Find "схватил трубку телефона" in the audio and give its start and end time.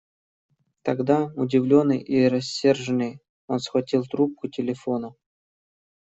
3.59-5.13